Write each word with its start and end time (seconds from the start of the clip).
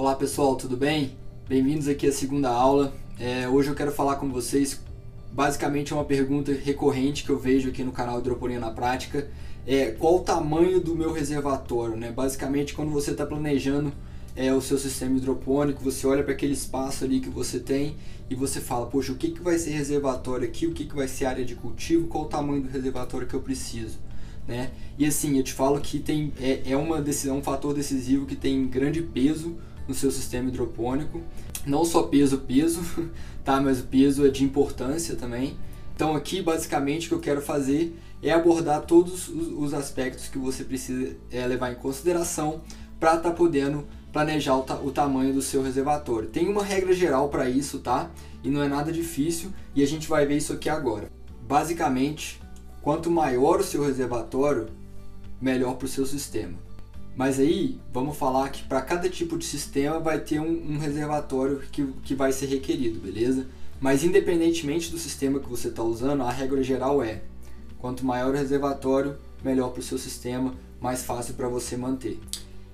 Olá 0.00 0.16
pessoal, 0.16 0.56
tudo 0.56 0.78
bem? 0.78 1.14
Bem-vindos 1.46 1.86
aqui 1.86 2.06
à 2.06 2.12
segunda 2.12 2.48
aula. 2.48 2.90
É, 3.18 3.46
hoje 3.46 3.68
eu 3.68 3.74
quero 3.74 3.92
falar 3.92 4.16
com 4.16 4.30
vocês 4.30 4.80
basicamente 5.30 5.92
é 5.92 5.94
uma 5.94 6.06
pergunta 6.06 6.50
recorrente 6.52 7.22
que 7.22 7.28
eu 7.28 7.38
vejo 7.38 7.68
aqui 7.68 7.84
no 7.84 7.92
canal 7.92 8.18
Hidroponia 8.18 8.58
na 8.58 8.70
Prática. 8.70 9.28
É, 9.66 9.90
qual 9.90 10.16
o 10.16 10.20
tamanho 10.20 10.80
do 10.80 10.96
meu 10.96 11.12
reservatório? 11.12 11.98
Né? 11.98 12.10
Basicamente, 12.10 12.72
quando 12.72 12.90
você 12.90 13.10
está 13.10 13.26
planejando 13.26 13.92
é, 14.34 14.50
o 14.54 14.62
seu 14.62 14.78
sistema 14.78 15.18
hidropônico, 15.18 15.84
você 15.84 16.06
olha 16.06 16.22
para 16.22 16.32
aquele 16.32 16.54
espaço 16.54 17.04
ali 17.04 17.20
que 17.20 17.28
você 17.28 17.60
tem 17.60 17.94
e 18.30 18.34
você 18.34 18.58
fala, 18.58 18.86
poxa, 18.86 19.12
o 19.12 19.16
que, 19.16 19.32
que 19.32 19.42
vai 19.42 19.58
ser 19.58 19.72
reservatório 19.72 20.48
aqui, 20.48 20.66
o 20.66 20.72
que, 20.72 20.86
que 20.86 20.96
vai 20.96 21.08
ser 21.08 21.26
área 21.26 21.44
de 21.44 21.54
cultivo, 21.54 22.06
qual 22.06 22.24
o 22.24 22.26
tamanho 22.26 22.62
do 22.62 22.70
reservatório 22.70 23.26
que 23.26 23.34
eu 23.34 23.40
preciso. 23.42 23.98
Né? 24.48 24.70
E 24.98 25.04
assim, 25.04 25.36
eu 25.36 25.44
te 25.44 25.52
falo 25.52 25.78
que 25.78 25.98
tem, 25.98 26.32
é, 26.40 26.62
é, 26.72 26.74
uma 26.74 27.02
decisão, 27.02 27.36
um 27.36 27.42
fator 27.42 27.74
decisivo 27.74 28.24
que 28.24 28.34
tem 28.34 28.66
grande 28.66 29.02
peso 29.02 29.58
no 29.90 29.94
seu 29.94 30.10
sistema 30.10 30.48
hidropônico. 30.48 31.20
Não 31.66 31.84
só 31.84 32.04
peso, 32.04 32.38
peso, 32.38 32.80
tá? 33.44 33.60
Mas 33.60 33.80
o 33.80 33.84
peso 33.84 34.24
é 34.24 34.30
de 34.30 34.44
importância 34.44 35.16
também. 35.16 35.58
Então 35.94 36.14
aqui 36.14 36.40
basicamente 36.40 37.06
o 37.06 37.08
que 37.10 37.14
eu 37.16 37.20
quero 37.20 37.42
fazer 37.42 37.94
é 38.22 38.30
abordar 38.30 38.82
todos 38.82 39.28
os 39.28 39.74
aspectos 39.74 40.28
que 40.28 40.38
você 40.38 40.64
precisa 40.64 41.16
é, 41.30 41.46
levar 41.46 41.72
em 41.72 41.74
consideração 41.74 42.62
para 42.98 43.16
estar 43.16 43.30
tá 43.30 43.34
podendo 43.34 43.86
planejar 44.12 44.56
o, 44.56 44.62
ta 44.62 44.76
o, 44.76 44.90
tamanho 44.90 45.34
do 45.34 45.42
seu 45.42 45.62
reservatório. 45.62 46.28
Tem 46.28 46.48
uma 46.48 46.64
regra 46.64 46.92
geral 46.92 47.28
para 47.28 47.50
isso, 47.50 47.80
tá? 47.80 48.10
E 48.42 48.48
não 48.48 48.62
é 48.62 48.68
nada 48.68 48.92
difícil 48.92 49.50
e 49.74 49.82
a 49.82 49.86
gente 49.86 50.08
vai 50.08 50.24
ver 50.24 50.36
isso 50.36 50.52
aqui 50.52 50.68
agora. 50.68 51.10
Basicamente, 51.42 52.40
quanto 52.80 53.10
maior 53.10 53.60
o 53.60 53.64
seu 53.64 53.84
reservatório, 53.84 54.68
melhor 55.40 55.74
para 55.76 55.86
o 55.86 55.88
seu 55.88 56.06
sistema. 56.06 56.54
Mas 57.16 57.38
aí, 57.38 57.78
vamos 57.92 58.16
falar 58.16 58.48
que 58.50 58.62
para 58.62 58.80
cada 58.80 59.08
tipo 59.08 59.36
de 59.36 59.44
sistema 59.44 59.98
vai 59.98 60.20
ter 60.20 60.40
um, 60.40 60.74
um 60.74 60.78
reservatório 60.78 61.60
que, 61.72 61.84
que 62.02 62.14
vai 62.14 62.32
ser 62.32 62.46
requerido, 62.46 63.00
beleza? 63.00 63.46
Mas 63.80 64.04
independentemente 64.04 64.90
do 64.90 64.98
sistema 64.98 65.40
que 65.40 65.48
você 65.48 65.68
está 65.68 65.82
usando, 65.82 66.22
a 66.22 66.30
regra 66.30 66.62
geral 66.62 67.02
é: 67.02 67.22
quanto 67.78 68.04
maior 68.04 68.32
o 68.34 68.36
reservatório, 68.36 69.16
melhor 69.42 69.70
para 69.70 69.80
o 69.80 69.82
seu 69.82 69.98
sistema, 69.98 70.54
mais 70.80 71.02
fácil 71.02 71.34
para 71.34 71.48
você 71.48 71.76
manter. 71.76 72.20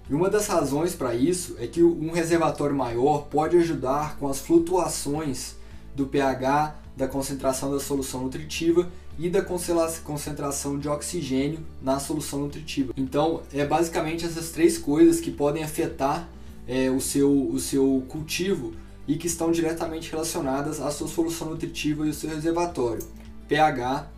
E 0.08 0.14
uma 0.14 0.30
das 0.30 0.46
razões 0.46 0.94
para 0.94 1.14
isso 1.14 1.56
é 1.58 1.66
que 1.66 1.82
um 1.82 2.12
reservatório 2.12 2.76
maior 2.76 3.26
pode 3.26 3.56
ajudar 3.56 4.16
com 4.18 4.28
as 4.28 4.38
flutuações 4.38 5.56
do 5.96 6.06
pH, 6.06 6.76
da 6.96 7.06
concentração 7.06 7.70
da 7.70 7.78
solução 7.78 8.22
nutritiva 8.22 8.90
e 9.18 9.28
da 9.28 9.42
concentração 9.42 10.78
de 10.78 10.88
oxigênio 10.88 11.60
na 11.82 12.00
solução 12.00 12.40
nutritiva. 12.40 12.92
Então, 12.96 13.42
é 13.52 13.64
basicamente 13.64 14.24
essas 14.24 14.50
três 14.50 14.78
coisas 14.78 15.20
que 15.20 15.30
podem 15.30 15.62
afetar 15.62 16.28
é, 16.66 16.90
o, 16.90 17.00
seu, 17.00 17.30
o 17.30 17.58
seu 17.60 18.04
cultivo 18.08 18.72
e 19.06 19.16
que 19.16 19.26
estão 19.26 19.52
diretamente 19.52 20.10
relacionadas 20.10 20.80
à 20.80 20.90
sua 20.90 21.06
solução 21.06 21.50
nutritiva 21.50 22.06
e 22.06 22.10
o 22.10 22.14
seu 22.14 22.30
reservatório. 22.30 23.02
pH, 23.46 24.10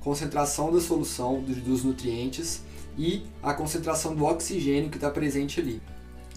concentração 0.00 0.72
da 0.72 0.80
solução 0.80 1.42
dos 1.42 1.84
nutrientes 1.84 2.62
e 2.96 3.22
a 3.42 3.54
concentração 3.54 4.14
do 4.14 4.24
oxigênio 4.24 4.90
que 4.90 4.96
está 4.96 5.10
presente 5.10 5.60
ali. 5.60 5.80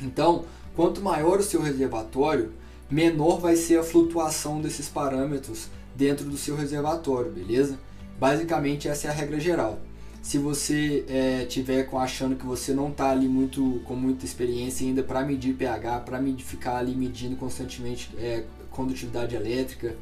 Então, 0.01 0.45
quanto 0.75 1.01
maior 1.01 1.39
o 1.39 1.43
seu 1.43 1.61
reservatório, 1.61 2.51
menor 2.89 3.39
vai 3.39 3.55
ser 3.55 3.79
a 3.79 3.83
flutuação 3.83 4.61
desses 4.61 4.87
parâmetros 4.87 5.67
dentro 5.95 6.25
do 6.25 6.37
seu 6.37 6.55
reservatório, 6.55 7.31
beleza? 7.31 7.79
Basicamente 8.19 8.87
essa 8.87 9.07
é 9.07 9.09
a 9.09 9.13
regra 9.13 9.39
geral. 9.39 9.79
Se 10.21 10.39
você 10.39 11.05
é, 11.07 11.45
tiver 11.45 11.87
achando 11.93 12.35
que 12.35 12.45
você 12.45 12.73
não 12.73 12.89
está 12.89 13.11
ali 13.11 13.27
muito 13.27 13.81
com 13.85 13.95
muita 13.95 14.25
experiência 14.25 14.85
ainda 14.85 15.03
para 15.03 15.23
medir 15.23 15.53
pH, 15.53 15.99
para 15.99 16.19
ficar 16.39 16.77
ali 16.77 16.95
medindo 16.95 17.35
constantemente 17.35 18.09
é, 18.17 18.43
condutividade 18.71 19.35
elétrica, 19.35 19.95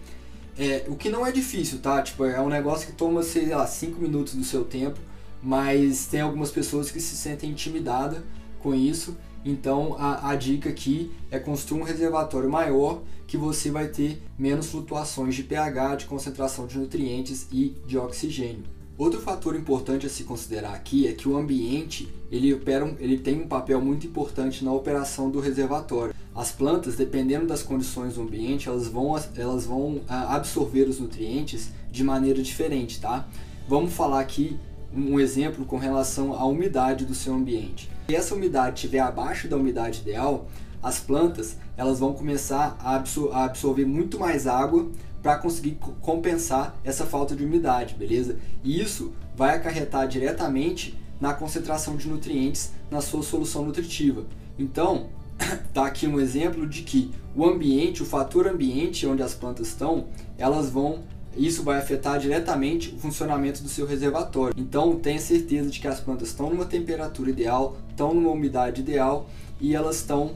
é, 0.57 0.85
o 0.87 0.95
que 0.95 1.09
não 1.09 1.25
é 1.25 1.31
difícil, 1.31 1.79
tá? 1.79 2.01
Tipo, 2.01 2.25
é 2.25 2.39
um 2.39 2.47
negócio 2.47 2.87
que 2.87 2.93
toma, 2.93 3.23
sei 3.23 3.47
lá, 3.47 3.65
5 3.65 3.99
minutos 3.99 4.35
do 4.35 4.43
seu 4.43 4.63
tempo, 4.63 4.99
mas 5.41 6.05
tem 6.05 6.21
algumas 6.21 6.51
pessoas 6.51 6.89
que 6.89 7.01
se 7.01 7.17
sentem 7.17 7.49
intimidadas 7.49 8.19
com 8.59 8.73
isso. 8.73 9.17
Então 9.45 9.95
a, 9.97 10.29
a 10.29 10.35
dica 10.35 10.69
aqui 10.69 11.11
é 11.29 11.39
construir 11.39 11.81
um 11.81 11.85
reservatório 11.85 12.49
maior 12.49 13.01
que 13.27 13.37
você 13.37 13.71
vai 13.71 13.87
ter 13.87 14.21
menos 14.37 14.67
flutuações 14.67 15.35
de 15.35 15.43
pH, 15.43 15.95
de 15.95 16.05
concentração 16.05 16.67
de 16.67 16.77
nutrientes 16.77 17.47
e 17.51 17.75
de 17.85 17.97
oxigênio. 17.97 18.63
Outro 18.95 19.19
fator 19.19 19.55
importante 19.55 20.05
a 20.05 20.09
se 20.09 20.23
considerar 20.23 20.73
aqui 20.73 21.07
é 21.07 21.13
que 21.13 21.27
o 21.27 21.35
ambiente 21.35 22.07
ele, 22.31 22.53
opera, 22.53 22.95
ele 22.99 23.17
tem 23.17 23.41
um 23.41 23.47
papel 23.47 23.81
muito 23.81 24.05
importante 24.05 24.63
na 24.63 24.71
operação 24.71 25.31
do 25.31 25.39
reservatório. 25.39 26.13
As 26.35 26.51
plantas, 26.51 26.95
dependendo 26.95 27.47
das 27.47 27.63
condições 27.63 28.15
do 28.15 28.21
ambiente, 28.21 28.69
elas 28.69 28.87
vão, 28.87 29.15
elas 29.35 29.65
vão 29.65 30.01
ah, 30.07 30.35
absorver 30.35 30.83
os 30.83 30.99
nutrientes 30.99 31.71
de 31.91 32.03
maneira 32.03 32.41
diferente, 32.41 33.01
tá? 33.01 33.27
Vamos 33.67 33.93
falar 33.93 34.19
aqui 34.19 34.57
um 34.95 35.19
exemplo 35.19 35.65
com 35.65 35.77
relação 35.77 36.33
à 36.33 36.45
umidade 36.45 37.03
do 37.03 37.15
seu 37.15 37.33
ambiente. 37.33 37.89
Se 38.07 38.15
essa 38.15 38.35
umidade 38.35 38.75
estiver 38.75 38.99
abaixo 38.99 39.47
da 39.47 39.55
umidade 39.55 40.01
ideal, 40.01 40.47
as 40.81 40.99
plantas 40.99 41.57
elas 41.77 41.99
vão 41.99 42.13
começar 42.13 42.75
a, 42.79 42.95
absor 42.95 43.33
a 43.33 43.45
absorver 43.45 43.85
muito 43.85 44.19
mais 44.19 44.45
água 44.45 44.89
para 45.21 45.37
conseguir 45.37 45.77
compensar 46.01 46.75
essa 46.83 47.05
falta 47.05 47.33
de 47.33 47.45
umidade, 47.45 47.95
beleza? 47.95 48.37
E 48.61 48.81
isso 48.81 49.13
vai 49.35 49.55
acarretar 49.55 50.05
diretamente 50.07 50.99
na 51.19 51.33
concentração 51.33 51.95
de 51.95 52.09
nutrientes 52.09 52.73
na 52.91 52.99
sua 52.99 53.23
solução 53.23 53.63
nutritiva. 53.63 54.25
Então, 54.59 55.07
tá 55.73 55.85
aqui 55.85 56.05
um 56.05 56.19
exemplo 56.19 56.67
de 56.67 56.83
que 56.83 57.09
o 57.33 57.45
ambiente, 57.45 58.03
o 58.03 58.05
fator 58.05 58.47
ambiente 58.47 59.07
onde 59.07 59.23
as 59.23 59.33
plantas 59.33 59.67
estão, 59.67 60.07
elas 60.37 60.69
vão 60.69 61.03
isso 61.35 61.63
vai 61.63 61.77
afetar 61.77 62.19
diretamente 62.19 62.93
o 62.95 62.99
funcionamento 62.99 63.61
do 63.61 63.69
seu 63.69 63.85
reservatório. 63.85 64.53
Então 64.57 64.95
tenha 64.97 65.19
certeza 65.19 65.69
de 65.69 65.79
que 65.79 65.87
as 65.87 65.99
plantas 65.99 66.29
estão 66.29 66.49
numa 66.49 66.65
temperatura 66.65 67.29
ideal, 67.29 67.77
estão 67.89 68.13
numa 68.13 68.31
umidade 68.31 68.81
ideal 68.81 69.27
e 69.59 69.75
elas 69.75 69.97
estão 69.97 70.33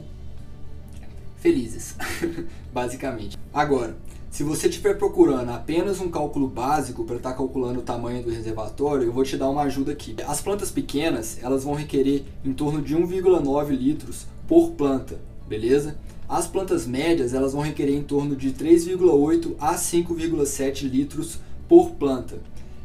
felizes, 1.38 1.94
basicamente. 2.72 3.38
Agora, 3.52 3.96
se 4.30 4.42
você 4.42 4.68
estiver 4.68 4.98
procurando 4.98 5.50
apenas 5.50 6.00
um 6.00 6.10
cálculo 6.10 6.46
básico 6.46 7.04
para 7.04 7.16
estar 7.16 7.30
tá 7.30 7.36
calculando 7.36 7.80
o 7.80 7.82
tamanho 7.82 8.22
do 8.22 8.30
reservatório, 8.30 9.04
eu 9.04 9.12
vou 9.12 9.24
te 9.24 9.36
dar 9.36 9.48
uma 9.48 9.62
ajuda 9.62 9.92
aqui. 9.92 10.14
As 10.26 10.40
plantas 10.40 10.70
pequenas, 10.70 11.38
elas 11.42 11.64
vão 11.64 11.74
requerer 11.74 12.24
em 12.44 12.52
torno 12.52 12.82
de 12.82 12.94
1,9 12.94 13.70
litros 13.70 14.26
por 14.46 14.72
planta, 14.72 15.18
beleza? 15.48 15.96
As 16.28 16.46
plantas 16.46 16.86
médias 16.86 17.32
elas 17.32 17.54
vão 17.54 17.62
requerer 17.62 17.96
em 17.96 18.02
torno 18.02 18.36
de 18.36 18.52
3,8 18.52 19.54
a 19.58 19.74
5,7 19.74 20.82
litros 20.88 21.38
por 21.66 21.92
planta. 21.92 22.38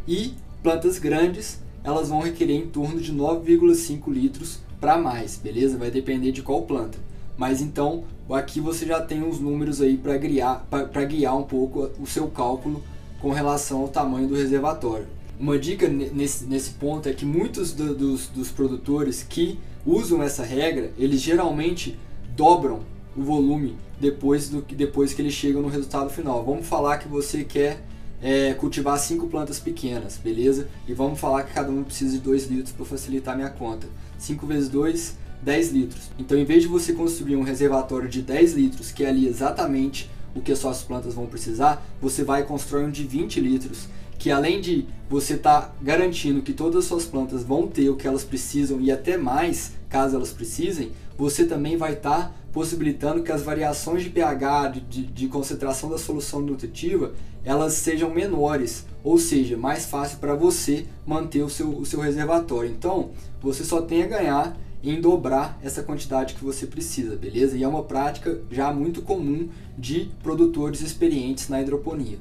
E 0.08 0.34
plantas 0.62 0.98
grandes 0.98 1.60
elas 1.84 2.08
vão 2.08 2.22
requerer 2.22 2.56
em 2.56 2.68
torno 2.68 3.02
de 3.02 3.14
9,5 3.14 4.12
litros 4.12 4.60
para 4.80 4.98
mais, 4.98 5.38
beleza? 5.38 5.78
Vai 5.78 5.92
depender 5.92 6.32
de 6.32 6.42
qual 6.42 6.62
planta. 6.62 6.98
Mas 7.38 7.62
então 7.62 8.06
aqui 8.30 8.60
você 8.60 8.86
já 8.86 9.02
tem 9.02 9.22
uns 9.22 9.40
números 9.40 9.82
aí 9.82 9.98
para 9.98 10.18
guiar, 10.18 10.66
guiar 11.10 11.38
um 11.38 11.44
pouco 11.44 11.90
o 12.00 12.08
seu 12.08 12.28
cálculo 12.28 12.82
com 13.20 13.32
relação 13.32 13.82
ao 13.82 13.90
tamanho 13.90 14.28
do 14.28 14.36
reservatório. 14.36 15.08
Uma 15.40 15.58
dica 15.58 15.88
nesse, 15.88 16.46
nesse 16.46 16.72
ponto 16.72 17.10
é 17.10 17.14
que 17.14 17.26
muitos 17.26 17.74
do, 17.74 17.94
dos, 17.94 18.28
dos 18.28 18.50
produtores 18.50 19.24
que 19.24 19.60
usam 19.86 20.24
essa 20.24 20.44
regra, 20.44 20.92
eles 20.98 21.20
geralmente 21.20 21.98
dobram 22.36 22.82
o 23.16 23.22
volume 23.22 23.78
depois, 24.00 24.50
do, 24.50 24.62
depois 24.62 25.14
que 25.14 25.22
eles 25.22 25.34
chegam 25.34 25.62
no 25.62 25.68
resultado 25.68 26.10
final. 26.10 26.44
Vamos 26.44 26.66
falar 26.66 26.98
que 26.98 27.08
você 27.08 27.44
quer 27.44 27.84
é, 28.22 28.54
cultivar 28.54 28.98
cinco 28.98 29.28
plantas 29.28 29.60
pequenas, 29.60 30.18
beleza? 30.18 30.68
E 30.88 30.94
vamos 30.94 31.20
falar 31.20 31.44
que 31.44 31.54
cada 31.54 31.72
um 31.72 31.84
precisa 31.84 32.14
de 32.14 32.24
2 32.24 32.48
litros 32.48 32.72
para 32.72 32.86
facilitar 32.86 33.36
minha 33.36 33.50
conta. 33.50 33.88
5 34.18 34.46
vezes 34.48 34.70
2, 34.70 35.18
10 35.42 35.72
litros. 35.72 36.10
Então, 36.18 36.38
em 36.38 36.46
vez 36.46 36.64
de 36.64 36.70
você 36.70 36.94
construir 36.94 37.36
um 37.36 37.44
reservatório 37.44 38.08
de 38.08 38.22
10 38.22 38.54
litros, 38.54 38.92
que 38.92 39.04
é 39.04 39.10
ali 39.10 39.28
exatamente 39.28 40.10
o 40.34 40.42
que 40.42 40.52
as 40.52 40.60
suas 40.60 40.82
plantas 40.82 41.14
vão 41.14 41.28
precisar, 41.28 41.86
você 42.02 42.24
vai 42.24 42.44
construir 42.44 42.86
um 42.86 42.92
de 42.92 43.04
20 43.04 43.40
litros, 43.40 43.88
que 44.18 44.32
além 44.32 44.62
de 44.62 44.86
você 45.10 45.34
estar 45.34 45.62
tá 45.62 45.74
garantindo 45.82 46.42
que 46.42 46.54
todas 46.54 46.84
as 46.84 46.86
suas 46.86 47.06
plantas 47.06 47.44
vão 47.44 47.68
ter 47.68 47.90
o 47.90 47.98
que 47.98 48.08
elas 48.08 48.24
precisam 48.24 48.80
e 48.80 48.90
até 48.90 49.18
mais, 49.18 49.74
caso 49.90 50.16
elas 50.16 50.32
precisem, 50.32 50.92
você 51.18 51.46
também 51.46 51.78
vai 51.78 51.94
estar 51.94 52.30
tá 52.30 52.32
possibilitando 52.52 53.24
que 53.24 53.32
as 53.32 53.42
variações 53.42 54.04
de 54.04 54.10
pH, 54.10 54.68
de, 54.88 55.06
de, 55.06 55.28
concentração 55.28 55.90
da 55.90 55.98
solução 55.98 56.40
nutritiva, 56.40 57.14
elas 57.44 57.74
sejam 57.74 58.12
menores, 58.12 58.86
ou 59.04 59.18
seja, 59.18 59.58
mais 59.58 59.86
fácil 59.86 60.20
para 60.20 60.36
você 60.36 60.86
manter 61.06 61.42
o 61.42 61.50
seu, 61.50 61.70
o 61.70 61.86
seu 61.86 62.00
reservatório. 62.00 62.70
Então, 62.70 63.10
você 63.42 63.64
só 63.64 63.82
tem 63.82 64.04
a 64.04 64.08
ganhar 64.08 64.58
em 64.84 65.02
dobrar 65.02 65.58
essa 65.64 65.82
quantidade 65.82 66.36
que 66.36 66.44
você 66.44 66.68
precisa, 66.68 67.16
beleza? 67.16 67.58
E 67.58 67.64
é 67.64 67.68
uma 67.68 67.84
prática 67.84 68.40
já 68.52 68.72
muito 68.72 69.02
comum 69.02 69.50
de 69.78 70.12
produtores 70.22 70.82
experientes 70.82 71.50
na 71.50 71.62
hidroponia. 71.62 72.20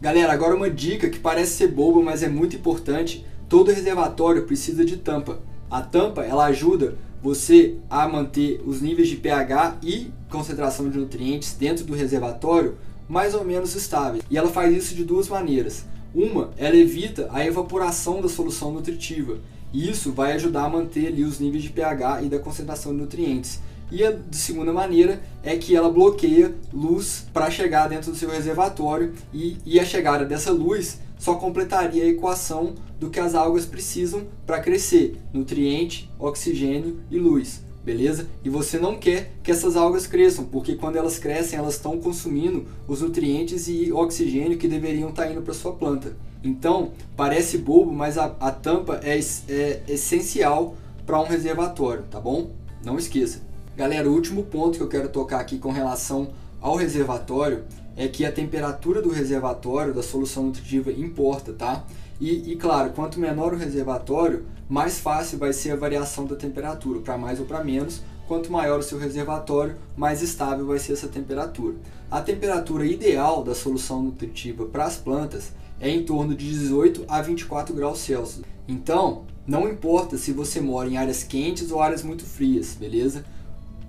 Galera, 0.00 0.32
agora 0.32 0.56
uma 0.56 0.70
dica 0.70 1.10
que 1.10 1.18
parece 1.18 1.52
ser 1.52 1.68
boba, 1.68 2.00
mas 2.00 2.22
é 2.22 2.28
muito 2.28 2.56
importante. 2.56 3.26
Todo 3.48 3.72
reservatório 3.72 4.46
precisa 4.46 4.84
de 4.84 4.96
tampa 4.96 5.38
A 5.70 5.80
tampa 5.80 6.22
ela 6.22 6.46
ajuda 6.46 6.96
você 7.22 7.76
a 7.88 8.08
manter 8.08 8.60
os 8.66 8.80
níveis 8.80 9.08
de 9.08 9.16
pH 9.16 9.76
e 9.82 10.10
concentração 10.28 10.88
de 10.88 10.98
nutrientes 10.98 11.54
dentro 11.54 11.84
do 11.84 11.94
reservatório 11.94 12.76
mais 13.08 13.34
ou 13.34 13.44
menos 13.44 13.74
estáveis. 13.74 14.22
E 14.30 14.36
ela 14.36 14.48
faz 14.48 14.74
isso 14.74 14.94
de 14.94 15.04
duas 15.04 15.28
maneiras. 15.28 15.84
Uma, 16.14 16.50
ela 16.56 16.76
evita 16.76 17.28
a 17.32 17.44
evaporação 17.44 18.20
da 18.20 18.28
solução 18.28 18.72
nutritiva. 18.72 19.38
E 19.72 19.88
isso 19.88 20.12
vai 20.12 20.32
ajudar 20.32 20.64
a 20.64 20.68
manter 20.68 21.08
ali 21.08 21.24
os 21.24 21.38
níveis 21.38 21.62
de 21.62 21.70
pH 21.70 22.22
e 22.22 22.28
da 22.28 22.38
concentração 22.38 22.92
de 22.92 22.98
nutrientes. 22.98 23.60
E 23.92 24.04
a 24.04 24.16
segunda 24.30 24.72
maneira 24.72 25.20
é 25.42 25.56
que 25.56 25.74
ela 25.74 25.90
bloqueia 25.90 26.54
luz 26.72 27.26
para 27.32 27.50
chegar 27.50 27.88
dentro 27.88 28.12
do 28.12 28.16
seu 28.16 28.30
reservatório 28.30 29.12
e, 29.32 29.56
e 29.64 29.80
a 29.80 29.84
chegada 29.84 30.24
dessa 30.24 30.52
luz 30.52 31.00
só 31.20 31.36
completaria 31.36 32.02
a 32.02 32.08
equação 32.08 32.74
do 32.98 33.10
que 33.10 33.20
as 33.20 33.36
algas 33.36 33.64
precisam 33.64 34.26
para 34.44 34.60
crescer: 34.60 35.16
nutriente, 35.32 36.10
oxigênio 36.18 36.98
e 37.08 37.16
luz 37.16 37.62
beleza? 37.82 38.28
E 38.44 38.50
você 38.50 38.78
não 38.78 38.96
quer 38.96 39.32
que 39.42 39.50
essas 39.50 39.74
algas 39.76 40.06
cresçam, 40.06 40.44
porque 40.44 40.74
quando 40.76 40.96
elas 40.96 41.18
crescem, 41.18 41.58
elas 41.58 41.74
estão 41.74 41.98
consumindo 41.98 42.66
os 42.86 43.00
nutrientes 43.00 43.68
e 43.68 43.90
oxigênio 43.92 44.58
que 44.58 44.68
deveriam 44.68 45.10
estar 45.10 45.24
tá 45.24 45.32
indo 45.32 45.42
para 45.42 45.54
sua 45.54 45.72
planta. 45.72 46.14
Então, 46.42 46.92
parece 47.16 47.58
bobo, 47.58 47.92
mas 47.92 48.16
a, 48.16 48.36
a 48.40 48.50
tampa 48.50 49.00
é, 49.02 49.18
é 49.18 49.82
essencial 49.88 50.76
para 51.06 51.20
um 51.20 51.24
reservatório, 51.24 52.04
tá 52.10 52.20
bom? 52.20 52.50
Não 52.84 52.98
esqueça. 52.98 53.40
Galera, 53.76 54.08
o 54.08 54.14
último 54.14 54.44
ponto 54.44 54.76
que 54.76 54.82
eu 54.82 54.88
quero 54.88 55.08
tocar 55.08 55.40
aqui 55.40 55.58
com 55.58 55.70
relação 55.70 56.30
ao 56.60 56.76
reservatório 56.76 57.64
é 58.00 58.08
que 58.08 58.24
a 58.24 58.32
temperatura 58.32 59.02
do 59.02 59.10
reservatório, 59.10 59.92
da 59.92 60.02
solução 60.02 60.44
nutritiva, 60.44 60.90
importa, 60.90 61.52
tá? 61.52 61.84
E, 62.18 62.50
e, 62.50 62.56
claro, 62.56 62.92
quanto 62.94 63.20
menor 63.20 63.52
o 63.52 63.58
reservatório, 63.58 64.46
mais 64.66 64.98
fácil 64.98 65.36
vai 65.38 65.52
ser 65.52 65.72
a 65.72 65.76
variação 65.76 66.24
da 66.24 66.34
temperatura, 66.34 67.00
para 67.00 67.18
mais 67.18 67.38
ou 67.38 67.44
para 67.44 67.62
menos. 67.62 68.00
Quanto 68.26 68.50
maior 68.50 68.78
o 68.78 68.82
seu 68.82 68.98
reservatório, 68.98 69.76
mais 69.98 70.22
estável 70.22 70.64
vai 70.64 70.78
ser 70.78 70.94
essa 70.94 71.08
temperatura. 71.08 71.74
A 72.10 72.22
temperatura 72.22 72.86
ideal 72.86 73.44
da 73.44 73.54
solução 73.54 74.02
nutritiva 74.02 74.64
para 74.64 74.86
as 74.86 74.96
plantas 74.96 75.52
é 75.78 75.90
em 75.90 76.02
torno 76.02 76.34
de 76.34 76.48
18 76.48 77.04
a 77.06 77.20
24 77.20 77.74
graus 77.74 77.98
Celsius. 77.98 78.46
Então, 78.66 79.26
não 79.46 79.68
importa 79.68 80.16
se 80.16 80.32
você 80.32 80.58
mora 80.58 80.88
em 80.88 80.96
áreas 80.96 81.22
quentes 81.22 81.70
ou 81.70 81.82
áreas 81.82 82.02
muito 82.02 82.24
frias, 82.24 82.74
beleza? 82.80 83.26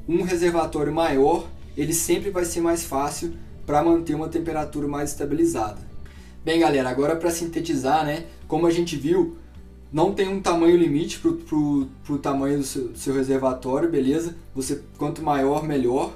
Um 0.05 0.21
reservatório 0.23 0.93
maior, 0.93 1.47
ele 1.77 1.93
sempre 1.93 2.29
vai 2.29 2.43
ser 2.43 2.59
mais 2.59 2.83
fácil 2.83 3.33
para 3.71 3.81
manter 3.81 4.15
uma 4.15 4.27
temperatura 4.27 4.85
mais 4.85 5.11
estabilizada. 5.11 5.77
Bem, 6.43 6.59
galera, 6.59 6.89
agora 6.89 7.15
para 7.15 7.31
sintetizar, 7.31 8.05
né? 8.05 8.25
Como 8.45 8.67
a 8.67 8.69
gente 8.69 8.97
viu, 8.97 9.37
não 9.93 10.13
tem 10.13 10.27
um 10.27 10.41
tamanho 10.41 10.75
limite 10.75 11.19
para 11.19 11.55
o 11.55 12.17
tamanho 12.21 12.57
do 12.57 12.65
seu, 12.65 12.93
seu, 12.93 13.13
reservatório, 13.15 13.89
beleza? 13.89 14.35
Você 14.53 14.81
quanto 14.97 15.23
maior, 15.23 15.65
melhor. 15.65 16.11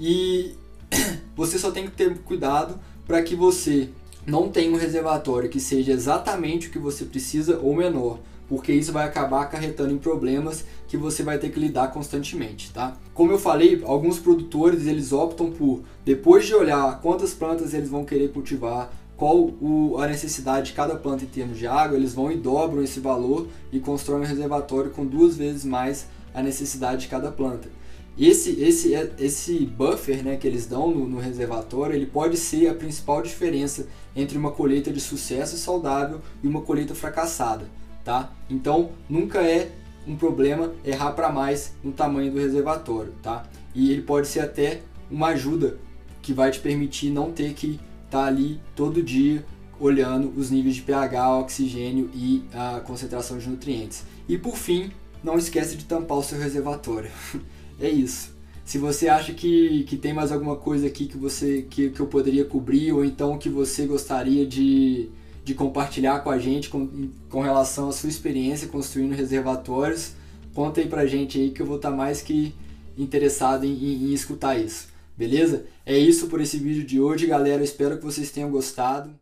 E 0.00 0.54
você 1.36 1.58
só 1.58 1.70
tem 1.70 1.84
que 1.84 1.90
ter 1.90 2.16
cuidado 2.20 2.80
para 3.06 3.22
que 3.22 3.36
você 3.36 3.90
não 4.26 4.48
tenha 4.48 4.72
um 4.72 4.78
reservatório 4.78 5.50
que 5.50 5.60
seja 5.60 5.92
exatamente 5.92 6.68
o 6.68 6.70
que 6.70 6.78
você 6.78 7.04
precisa 7.04 7.58
ou 7.58 7.76
menor, 7.76 8.18
porque 8.48 8.72
isso 8.72 8.92
vai 8.92 9.06
acabar 9.06 9.42
acarretando 9.42 9.92
em 9.92 9.98
problemas 9.98 10.64
que 10.86 10.96
você 10.96 11.22
vai 11.22 11.38
ter 11.38 11.50
que 11.50 11.58
lidar 11.58 11.88
constantemente, 11.92 12.72
tá? 12.72 12.96
Como 13.12 13.32
eu 13.32 13.38
falei, 13.38 13.82
alguns 13.84 14.18
produtores 14.18 14.86
eles 14.86 15.12
optam 15.12 15.50
por 15.50 15.82
depois 16.04 16.46
de 16.46 16.54
olhar 16.54 17.00
quantas 17.00 17.34
plantas 17.34 17.74
eles 17.74 17.88
vão 17.88 18.04
querer 18.04 18.32
cultivar, 18.32 18.90
qual 19.16 19.36
o, 19.38 19.96
a 19.98 20.06
necessidade 20.06 20.66
de 20.66 20.72
cada 20.72 20.96
planta 20.96 21.24
em 21.24 21.28
termos 21.28 21.58
de 21.58 21.66
água, 21.66 21.96
eles 21.96 22.14
vão 22.14 22.30
e 22.30 22.36
dobram 22.36 22.82
esse 22.82 23.00
valor 23.00 23.46
e 23.72 23.78
constroem 23.78 24.22
um 24.22 24.26
reservatório 24.26 24.90
com 24.90 25.06
duas 25.06 25.36
vezes 25.36 25.64
mais 25.64 26.06
a 26.34 26.42
necessidade 26.42 27.02
de 27.02 27.08
cada 27.08 27.30
planta. 27.30 27.68
Esse, 28.16 28.60
esse, 28.62 28.92
esse 29.18 29.66
buffer 29.66 30.22
né, 30.22 30.36
que 30.36 30.46
eles 30.46 30.66
dão 30.66 30.88
no, 30.88 31.06
no 31.08 31.18
reservatório, 31.18 31.96
ele 31.96 32.06
pode 32.06 32.36
ser 32.36 32.68
a 32.68 32.74
principal 32.74 33.20
diferença 33.22 33.88
entre 34.14 34.38
uma 34.38 34.52
colheita 34.52 34.92
de 34.92 35.00
sucesso 35.00 35.56
e 35.56 35.58
saudável 35.58 36.20
e 36.42 36.46
uma 36.46 36.60
colheita 36.60 36.94
fracassada. 36.94 37.66
Tá? 38.04 38.32
Então, 38.50 38.90
nunca 39.08 39.40
é 39.40 39.72
um 40.06 40.16
problema 40.16 40.72
errar 40.84 41.12
para 41.12 41.32
mais 41.32 41.74
no 41.82 41.92
tamanho 41.92 42.30
do 42.30 42.38
reservatório. 42.38 43.12
Tá? 43.22 43.44
E 43.74 43.90
ele 43.90 44.02
pode 44.02 44.28
ser 44.28 44.40
até 44.40 44.82
uma 45.10 45.28
ajuda 45.28 45.78
que 46.20 46.32
vai 46.32 46.50
te 46.50 46.60
permitir 46.60 47.10
não 47.10 47.32
ter 47.32 47.54
que 47.54 47.80
tá 48.10 48.24
ali 48.24 48.60
todo 48.76 49.02
dia 49.02 49.44
olhando 49.80 50.32
os 50.36 50.50
níveis 50.50 50.76
de 50.76 50.82
pH, 50.82 51.38
oxigênio 51.38 52.10
e 52.14 52.44
a 52.52 52.80
concentração 52.80 53.38
de 53.38 53.48
nutrientes. 53.48 54.04
E 54.28 54.38
por 54.38 54.56
fim, 54.56 54.90
não 55.22 55.36
esquece 55.36 55.76
de 55.76 55.84
tampar 55.84 56.18
o 56.18 56.22
seu 56.22 56.38
reservatório. 56.38 57.10
é 57.80 57.88
isso. 57.88 58.34
Se 58.64 58.78
você 58.78 59.08
acha 59.08 59.34
que, 59.34 59.84
que 59.84 59.96
tem 59.96 60.14
mais 60.14 60.32
alguma 60.32 60.56
coisa 60.56 60.86
aqui 60.86 61.06
que 61.06 61.18
você 61.18 61.66
que, 61.68 61.90
que 61.90 62.00
eu 62.00 62.06
poderia 62.06 62.44
cobrir 62.44 62.92
ou 62.92 63.04
então 63.04 63.36
que 63.36 63.48
você 63.48 63.84
gostaria 63.84 64.46
de, 64.46 65.10
de 65.44 65.54
compartilhar 65.54 66.20
com 66.20 66.30
a 66.30 66.38
gente 66.38 66.70
com, 66.70 67.10
com 67.28 67.42
relação 67.42 67.90
à 67.90 67.92
sua 67.92 68.08
experiência 68.08 68.66
construindo 68.68 69.12
reservatórios, 69.12 70.12
conta 70.54 70.80
aí 70.80 70.88
pra 70.88 71.06
gente 71.06 71.38
aí 71.38 71.50
que 71.50 71.60
eu 71.60 71.66
vou 71.66 71.76
estar 71.76 71.90
tá 71.90 71.96
mais 71.96 72.22
que 72.22 72.54
interessado 72.96 73.64
em, 73.64 73.72
em, 73.72 74.04
em 74.06 74.12
escutar 74.12 74.58
isso. 74.58 74.88
Beleza? 75.16 75.66
É 75.86 75.96
isso 75.96 76.28
por 76.28 76.40
esse 76.40 76.58
vídeo 76.58 76.84
de 76.84 77.00
hoje, 77.00 77.26
galera. 77.26 77.60
Eu 77.60 77.64
espero 77.64 77.98
que 77.98 78.04
vocês 78.04 78.30
tenham 78.32 78.50
gostado. 78.50 79.14